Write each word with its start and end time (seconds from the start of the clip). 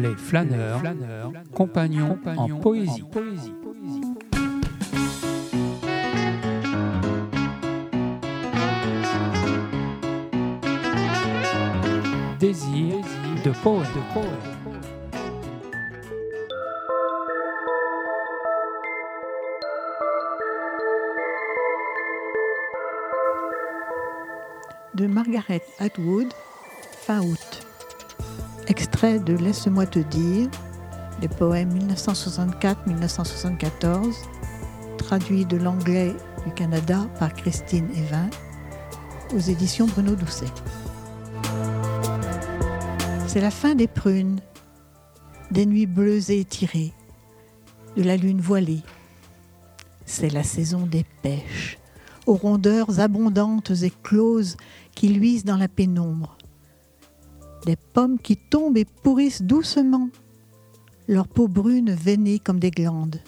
Les 0.00 0.14
flâneurs, 0.16 0.82
compagnons, 1.54 2.18
en 2.36 2.48
poésie. 2.60 3.04
Désir 12.38 12.96
de 13.44 13.50
poète. 13.62 13.88
de 24.96 25.06
Margaret 25.06 25.62
Atwood, 25.78 26.32
fin 27.04 27.20
août. 27.20 27.65
Extrait 28.68 29.20
de 29.20 29.34
Laisse-moi 29.34 29.86
te 29.86 30.00
dire, 30.00 30.48
des 31.20 31.28
poèmes 31.28 31.72
1964-1974, 31.88 34.12
traduit 34.98 35.44
de 35.44 35.56
l'anglais 35.56 36.12
du 36.44 36.52
Canada 36.52 37.06
par 37.20 37.32
Christine 37.32 37.88
Evin, 37.94 38.28
aux 39.34 39.38
éditions 39.38 39.86
Bruno 39.86 40.16
Doucet. 40.16 40.46
C'est 43.28 43.40
la 43.40 43.52
fin 43.52 43.76
des 43.76 43.86
prunes, 43.86 44.40
des 45.52 45.64
nuits 45.64 45.86
bleues 45.86 46.32
et 46.32 46.40
étirées, 46.40 46.92
de 47.96 48.02
la 48.02 48.16
lune 48.16 48.40
voilée. 48.40 48.82
C'est 50.06 50.30
la 50.30 50.42
saison 50.42 50.86
des 50.86 51.06
pêches, 51.22 51.78
aux 52.26 52.34
rondeurs 52.34 52.98
abondantes 52.98 53.70
et 53.82 53.92
closes 54.02 54.56
qui 54.96 55.10
luisent 55.10 55.44
dans 55.44 55.56
la 55.56 55.68
pénombre. 55.68 56.35
Des 57.66 57.74
pommes 57.74 58.20
qui 58.20 58.36
tombent 58.36 58.76
et 58.76 58.84
pourrissent 58.84 59.42
doucement, 59.42 60.08
leur 61.08 61.26
peau 61.26 61.48
brune 61.48 61.90
veinée 61.90 62.38
comme 62.38 62.60
des 62.60 62.70
glandes. 62.70 63.20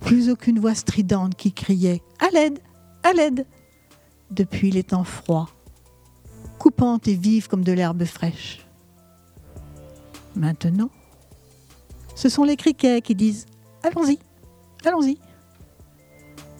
Plus 0.00 0.30
aucune 0.30 0.58
voix 0.58 0.74
stridente 0.74 1.34
qui 1.34 1.52
criait 1.52 2.00
À 2.18 2.30
l'aide 2.30 2.60
À 3.02 3.12
l'aide 3.12 3.46
depuis 4.30 4.70
les 4.70 4.84
temps 4.84 5.04
froids, 5.04 5.50
coupantes 6.58 7.08
et 7.08 7.14
vives 7.14 7.46
comme 7.46 7.62
de 7.62 7.72
l'herbe 7.72 8.06
fraîche. 8.06 8.66
Maintenant, 10.34 10.88
ce 12.14 12.30
sont 12.30 12.44
les 12.44 12.56
criquets 12.56 13.02
qui 13.02 13.14
disent 13.14 13.44
Allons-y, 13.82 14.18
allons-y. 14.86 15.18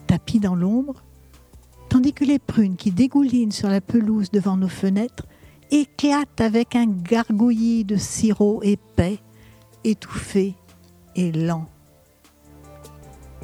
Tapis 0.07 0.41
dans 0.41 0.55
l'ombre, 0.55 1.03
tandis 1.89 2.13
que 2.13 2.27
les 2.27 2.39
prunes 2.39 2.77
qui 2.77 2.91
dégoulinent 2.91 3.51
sur 3.51 3.71
la 3.71 3.81
pelouse 3.81 4.31
devant 4.31 4.59
nos 4.59 4.69
fenêtres 4.69 5.25
éclatent 5.71 6.41
avec 6.41 6.77
un 6.77 6.87
gargouillis 6.87 7.85
de 7.85 7.97
sirop 7.97 8.61
épais, 8.63 9.19
étouffé 9.85 10.55
et 11.17 11.33
lent. 11.33 11.69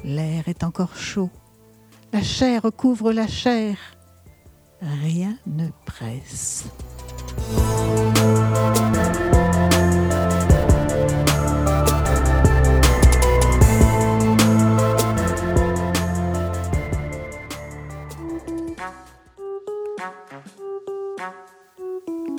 L'air 0.05 0.49
est 0.49 0.65
encore 0.65 0.97
chaud, 0.97 1.31
la 2.13 2.23
chair 2.23 2.63
recouvre 2.63 3.13
la 3.13 3.27
chair, 3.27 3.77
rien 4.81 5.37
ne 5.47 5.69
presse. 5.85 6.65